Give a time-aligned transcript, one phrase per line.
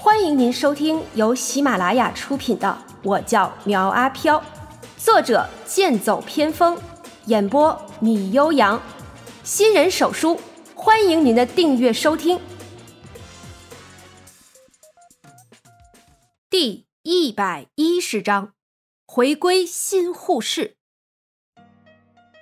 [0.00, 2.68] 欢迎您收听由喜马拉雅出品的
[3.02, 4.38] 《我叫苗阿飘》，
[4.96, 6.78] 作者剑走偏锋，
[7.26, 8.80] 演播米悠扬，
[9.42, 10.40] 新人手书，
[10.72, 12.40] 欢迎您的订阅收听。
[16.48, 18.52] 第一百一十章，
[19.04, 20.76] 回归新护士。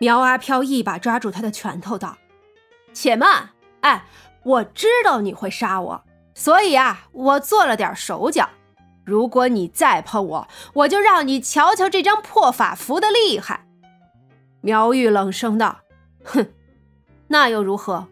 [0.00, 2.18] 苗阿飘一把抓住他的拳头，道
[2.92, 3.50] ：“且慢，
[3.82, 4.06] 哎，
[4.42, 6.04] 我知道你会杀我。”
[6.34, 8.48] 所以啊，我做了点手脚。
[9.04, 13.66] 如果你再碰我，我就让你瞧瞧这张破法符的厉害。
[14.62, 15.80] 苗玉冷声道
[16.24, 16.46] ：“哼，
[17.28, 18.08] 那又如何？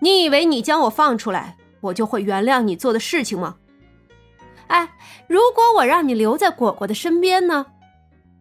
[0.00, 3.56] 你以为你将我放出来，我就会原谅你做的事情吗？
[4.66, 4.90] 哎，
[5.26, 7.66] 如果我让你留在果果的身边呢？”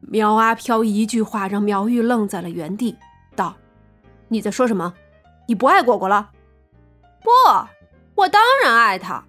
[0.01, 2.97] 苗阿飘一句话让苗玉愣在了原地，
[3.35, 3.55] 道
[4.27, 4.93] ：“你在说什么？
[5.47, 6.29] 你不爱果果了？
[7.21, 7.29] 不。”
[8.15, 9.25] 我当然爱他，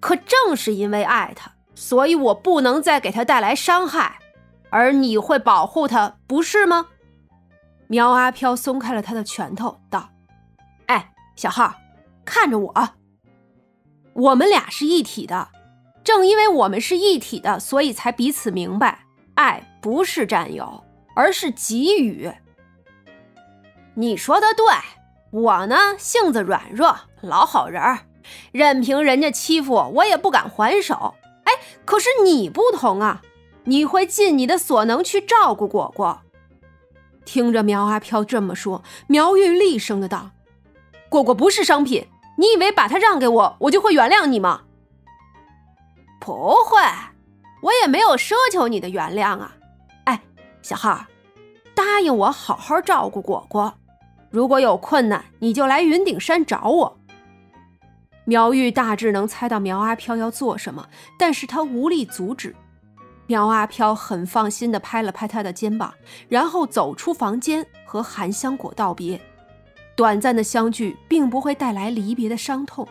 [0.00, 4.18] 可正是因为爱他，所以我不能再给他带来伤害。
[4.70, 6.88] 而你会保护他，不是吗？
[7.86, 10.10] 苗阿飘松开了他的拳头，道
[10.86, 11.74] ：“哎，小浩，
[12.24, 12.88] 看着我，
[14.14, 15.50] 我们俩是一体的。
[16.02, 19.06] 正因为我们是一体的，所以才彼此明白，
[19.36, 20.82] 爱不是占有，
[21.14, 22.32] 而是给予。
[23.94, 24.66] 你说的对，
[25.30, 28.00] 我呢性子软弱，老好人儿。”
[28.52, 31.14] 任凭人家欺负我，我也不敢还手。
[31.44, 31.52] 哎，
[31.84, 33.22] 可是你不同啊，
[33.64, 36.20] 你会尽你的所能去照顾果果。
[37.24, 40.30] 听着苗阿飘这么说，苗玉厉声的道
[41.08, 42.06] ：“果果不是商品，
[42.38, 44.62] 你以为把它让给我，我就会原谅你吗？
[46.20, 46.32] 不
[46.64, 46.80] 会，
[47.62, 49.56] 我也没有奢求你的原谅啊。
[50.04, 50.22] 哎，
[50.62, 51.06] 小浩，
[51.74, 53.74] 答应我好好照顾果果，
[54.30, 56.98] 如果有困难，你就来云顶山找我。”
[58.24, 62.54] 苗玉大致能猜到苗阿飘要做什么，但是他无力阻止。
[63.26, 65.94] 苗阿飘很放心地拍了拍他的肩膀，
[66.28, 69.20] 然后走出房间和韩香果道别。
[69.96, 72.86] 短暂的相聚并不会带来离别的伤痛。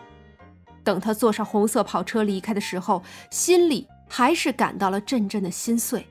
[0.82, 6.06] 等他坐上红色跑车离开的时候，心里还是感到了阵阵的心碎。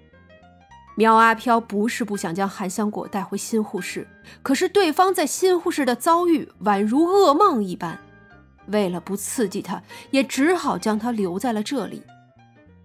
[0.95, 4.07] 苗阿飘不是不想将韩香果带回新护士，
[4.43, 7.99] 可是对方在新护士的遭遇宛如噩梦一般。
[8.67, 9.81] 为了不刺激他，
[10.11, 12.03] 也只好将他留在了这里。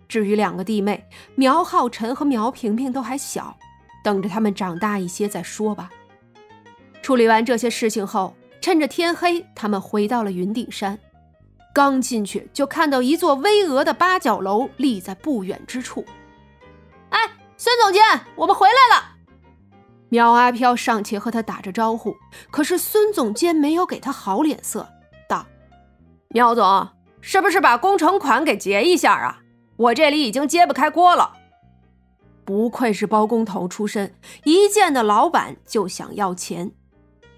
[0.09, 3.57] 至于两个弟妹苗浩辰和苗萍萍都还小，
[4.03, 5.91] 等着他们长大一些再说吧。
[7.03, 10.99] 处理完这些事情后，趁着天黑，他们回到了云顶山。
[11.75, 16.05] 刚进去，就看到一座巍峨的八角楼立在不远之处。
[17.11, 17.19] 哎，
[17.57, 18.03] 孙总监，
[18.35, 19.17] 我们回来了！
[20.09, 22.17] 苗阿飘上前和他打着招呼，
[22.51, 24.89] 可是孙总监没有给他好脸色。
[26.31, 26.91] 苗总，
[27.23, 29.41] 是不是把工程款给结一下啊？
[29.77, 31.33] 我这里已经揭不开锅了。
[32.45, 36.73] 不愧是包工头出身，一见到老板就想要钱。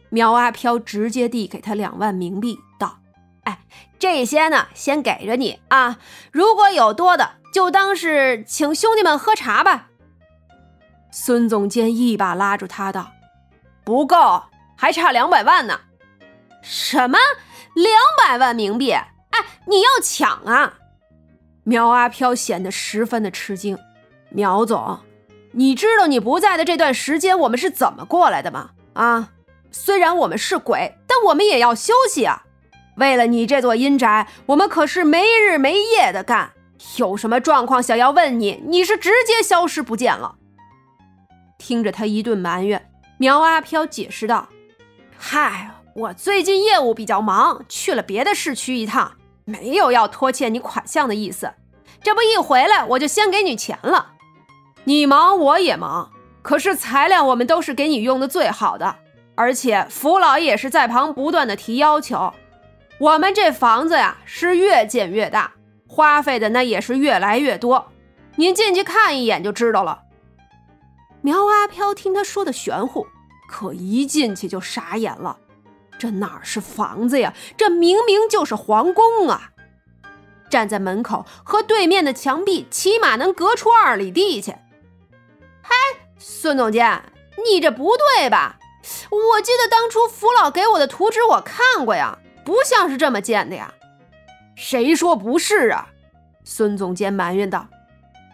[0.09, 2.99] 苗阿飘直接递给他两万冥币，道
[3.45, 3.61] ：“哎，
[3.97, 5.99] 这些呢，先给着你啊。
[6.33, 9.91] 如果有多的，就当是请兄弟们喝茶吧。”
[11.13, 13.13] 孙总监一把拉住他道
[13.85, 14.43] ：“不够，
[14.77, 15.79] 还差两百万呢。”
[16.63, 17.17] 什么？
[17.83, 18.93] 两百万冥币！
[18.93, 20.75] 哎，你要抢啊！
[21.65, 23.79] 苗阿飘显得十分的吃惊。
[24.31, 25.01] 苗总，
[25.53, 28.71] 你知道你不在的这段时间我们是怎么过来的吗？
[28.95, 29.31] 啊，
[29.71, 32.45] 虽然我们是鬼，但我们也要休息啊。
[32.97, 36.53] 为了你这座阴宅，我们可是没日没夜的干。
[36.97, 40.37] 有什么状况想要问你，你是直接消失不见了。
[41.59, 44.49] 听着他一顿埋怨，苗阿飘解释道
[45.17, 49.13] ：“嗨。”我最近业务比较忙，去了别的市区一趟，
[49.45, 51.53] 没有要拖欠你款项的意思。
[52.03, 54.13] 这不一回来，我就先给你钱了。
[54.85, 56.11] 你忙我也忙，
[56.43, 58.97] 可是材料我们都是给你用的最好的，
[59.35, 62.33] 而且福老爷也是在旁不断的提要求。
[62.99, 65.53] 我们这房子呀是越建越大，
[65.89, 67.89] 花费的那也是越来越多。
[68.37, 70.03] 您进去看一眼就知道了。
[71.21, 73.07] 苗阿飘听他说的玄乎，
[73.49, 75.37] 可一进去就傻眼了。
[76.01, 77.35] 这哪是房子呀？
[77.59, 79.51] 这明明就是皇宫啊！
[80.49, 84.53] 站在门口和对面的墙壁起码能隔出二里地去。
[85.61, 85.75] 嗨，
[86.19, 87.03] 孙总监，
[87.45, 88.59] 你这不对吧？
[89.11, 93.75] 我记得当初福老给我的图纸我看过呀，不像是这么建的呀。
[94.57, 95.91] 谁说不是啊？
[96.45, 97.69] 孙总监埋怨道：“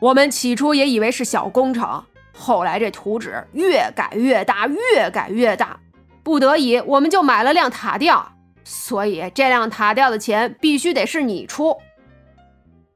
[0.00, 5.80] 我们起初也以为是小工程，后来这图纸越改越大，越改越大。”
[6.26, 8.32] 不得已，我们就买了辆塔吊，
[8.64, 11.78] 所以这辆塔吊的钱必须得是你出。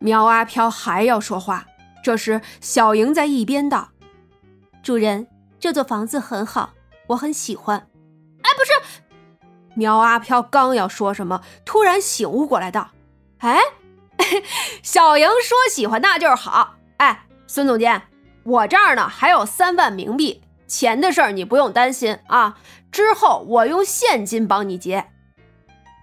[0.01, 1.65] 苗阿飘还要说话，
[2.03, 3.91] 这时小莹在一边道
[4.83, 5.29] ：“主人，
[5.61, 6.71] 这座房子很好，
[7.07, 7.87] 我很喜欢。”
[8.43, 9.01] 哎，不是！
[9.75, 12.91] 苗阿飘刚要说什么，突然醒悟过来，道
[13.39, 13.61] ：“哎，
[14.83, 16.75] 小莹说喜欢那就是好。
[16.97, 18.03] 哎，孙总监，
[18.43, 22.57] 我这儿呢还有三万冥币，钱的事儿你不用担心啊，
[22.93, 25.09] 之后我用现金帮你结。”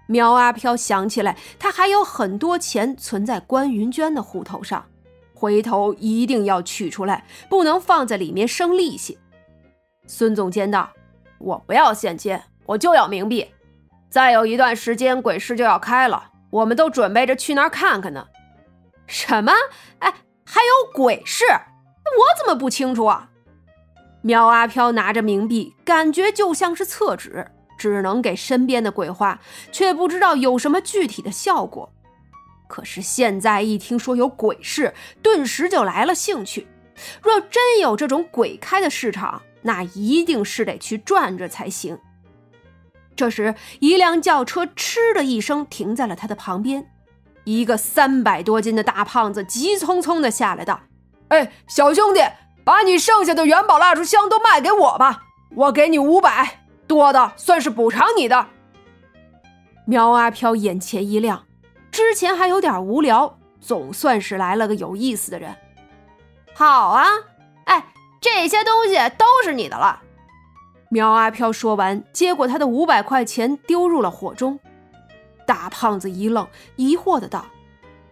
[0.08, 4.86] 苗阿飘想起来，他还有很多钱存在关云娟的户头上，
[5.34, 9.18] 回头一定要取出来，不能放在里面生利息。
[10.06, 10.90] 孙总监道
[11.40, 13.48] ：“我不要现金，我就要冥币。
[14.10, 18.28] 再有一段时间，鬼市就要开了，我们都准备着去那儿看看呢。”
[19.08, 19.52] 什么？
[20.00, 20.14] 哎，
[20.46, 21.46] 还有鬼市？
[21.46, 23.30] 我怎么不清楚啊？
[24.28, 27.48] 苗阿飘拿着冥币，感觉就像是厕纸。
[27.78, 29.40] 只能给身边的鬼画，
[29.72, 31.94] 却不知道有什么具体的效果。
[32.68, 36.68] 可是现在一听说有鬼市，顿时就来了兴趣。
[37.22, 41.98] 若真有这种鬼开的市场，那一定是得去转转才行。
[43.16, 46.86] 这时，一辆轿车“嗤”的一声停在了他的旁边，
[47.46, 50.82] 一个三百多斤的大胖子急匆匆地下来道
[51.30, 52.22] ：“哎，小兄弟，
[52.68, 55.24] 把你剩下的元宝蜡烛香都卖给我吧，
[55.56, 58.48] 我给你五百。”多的算是补偿你的。
[59.86, 61.46] 苗阿飘眼前一亮，
[61.90, 65.56] 之前还有点无聊，总算是来了个有意思的人。
[66.54, 67.06] 好啊，
[67.64, 67.86] 哎，
[68.20, 70.02] 这些东西都是你的了。
[70.90, 74.60] 苗阿飘说完，接过他的五百块钱，丢入了火中。
[75.46, 77.46] 大胖子一愣，疑惑的道：“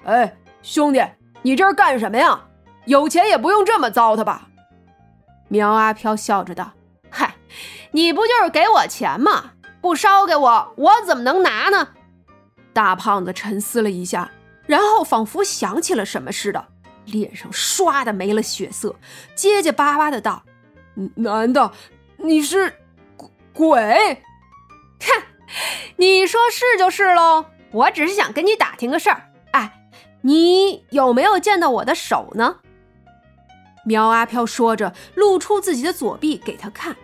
[0.05, 1.03] 哎，兄弟，
[1.41, 2.41] 你这是干什么呀？
[2.85, 4.49] 有钱也不用这么糟蹋吧？”
[5.49, 6.71] 苗阿飘笑着道。
[7.09, 7.35] 嗨
[7.91, 9.51] 你不就是给我钱吗？
[9.79, 11.89] 不烧给我，我怎么能拿呢？
[12.73, 14.31] 大胖子沉思了一下，
[14.65, 16.67] 然后仿佛想起了什么似的，
[17.05, 18.95] 脸上唰的没了血色，
[19.35, 20.43] 结结巴巴的道
[21.15, 21.71] ：“难道
[22.17, 22.73] 你是
[23.53, 24.23] 鬼？
[24.99, 25.23] 哼，
[25.97, 27.45] 你说是就是喽。
[27.71, 29.29] 我只是想跟你打听个事儿。
[29.51, 29.87] 哎，
[30.21, 32.57] 你有没有见到我的手呢？”
[33.85, 36.95] 苗阿飘说着，露出自己的左臂给他看。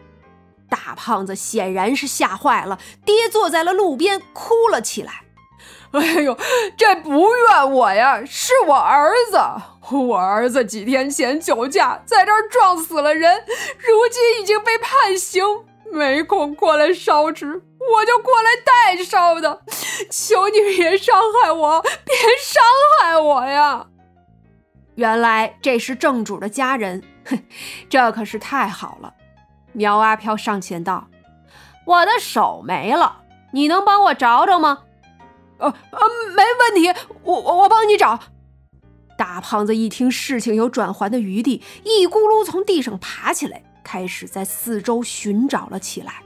[0.70, 5.24] 大胖子显然是吓坏了，跌坐在了路边，哭了起来。
[5.92, 6.38] 哎呦，
[6.78, 9.38] 这不怨我呀，是我儿子。
[9.92, 13.44] 我儿子几天前酒驾，在这儿撞死了人，
[13.78, 15.44] 如今已经被判刑，
[15.92, 19.62] 没空过来烧纸，我就过来代烧的。
[20.10, 22.64] 求你别伤害我，别伤
[23.02, 23.88] 害我呀！
[24.96, 27.40] 原来这是正主的家人，哼，
[27.90, 29.14] 这可是太好了。
[29.74, 31.08] 苗阿飘上前道
[31.88, 34.80] ：“我的手没了，你能帮我找找吗
[35.60, 36.00] ？”“呃呃，
[36.36, 38.20] 没问题，我我我帮你找。”
[39.18, 46.24] 大胖子一听事情有转圜的余地，一咕噜从地上爬起来，开始在四周寻找了起来。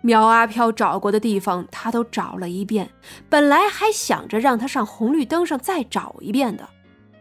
[0.00, 2.88] 苗阿飘找过的地方，他都找了一遍。
[3.28, 6.68] 本来还想着让他上红绿灯上再找一遍的，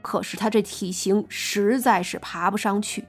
[0.01, 3.05] 可是他这体型实在是爬不上去。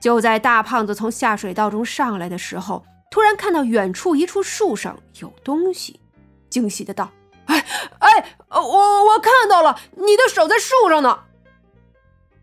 [0.00, 6.00] 就在大胖子从下水道中上来的时候，突然看到远处一处树上有东西，
[6.48, 7.10] 惊喜的道
[7.46, 7.66] ：“哎
[7.98, 11.24] 哎，我我看到了，你的手在树上呢！”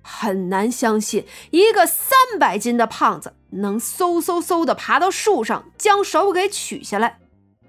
[0.03, 7.19] 很难相信一个三百斤的胖子能嗖嗖嗖的爬到树上将手给取下来。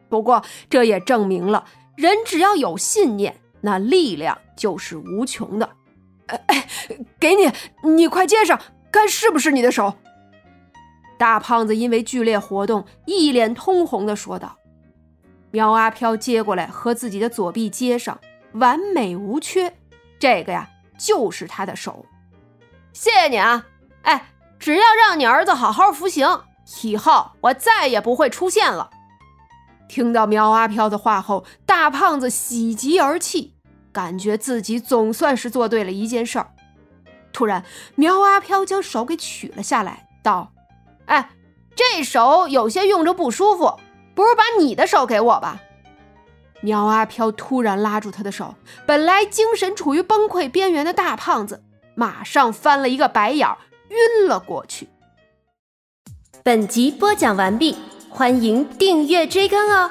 [0.08, 1.64] 不过这也证明了，
[1.96, 5.68] 人只要有信念，那力量就是无穷的。
[6.28, 6.68] 哎哎，
[7.20, 7.50] 给你，
[7.82, 8.58] 你快接上。
[8.90, 9.94] 看是不是你的手？
[11.18, 14.56] 大胖子因为剧烈活动，一脸通红的说道。
[15.50, 18.18] 苗阿飘接过来，和自己的左臂接上，
[18.52, 19.74] 完美无缺。
[20.18, 20.68] 这个呀，
[20.98, 22.06] 就是他的手。
[22.92, 23.66] 谢谢你啊！
[24.02, 26.26] 哎，只要让你儿子好好服刑，
[26.82, 28.90] 以后我再也不会出现了。
[29.88, 33.54] 听到苗阿飘的话后，大胖子喜极而泣，
[33.92, 36.50] 感觉自己总算是做对了一件事儿。
[37.32, 37.64] 突然，
[37.94, 40.52] 苗阿飘将手给取了下来，道
[41.06, 41.30] ：“哎，
[41.76, 43.78] 这手有些用着不舒服，
[44.14, 45.60] 不如把你的手给我吧。”
[46.60, 51.62] 苗阿飘突然拉住他的手，本来精神处于崩溃边缘的大胖子，
[51.94, 53.48] 马上翻了一个白眼，
[53.90, 54.88] 晕了过去。
[56.42, 57.76] 本集播讲完毕，
[58.08, 59.90] 欢迎订阅追更哦。